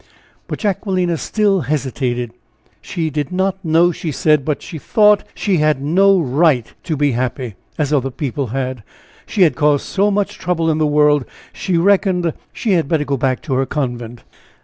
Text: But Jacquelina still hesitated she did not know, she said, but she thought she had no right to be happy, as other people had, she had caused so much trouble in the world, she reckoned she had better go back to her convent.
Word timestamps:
But 0.47 0.57
Jacquelina 0.57 1.15
still 1.15 1.61
hesitated 1.61 2.31
she 2.81 3.11
did 3.11 3.31
not 3.31 3.63
know, 3.63 3.91
she 3.91 4.11
said, 4.11 4.43
but 4.43 4.63
she 4.63 4.79
thought 4.79 5.23
she 5.35 5.57
had 5.57 5.79
no 5.79 6.19
right 6.19 6.65
to 6.85 6.97
be 6.97 7.11
happy, 7.11 7.53
as 7.77 7.93
other 7.93 8.09
people 8.09 8.47
had, 8.47 8.81
she 9.27 9.43
had 9.43 9.55
caused 9.55 9.85
so 9.85 10.09
much 10.09 10.39
trouble 10.39 10.71
in 10.71 10.79
the 10.79 10.87
world, 10.87 11.23
she 11.53 11.77
reckoned 11.77 12.33
she 12.51 12.71
had 12.71 12.87
better 12.87 13.05
go 13.05 13.15
back 13.15 13.43
to 13.43 13.53
her 13.53 13.67
convent. 13.67 14.23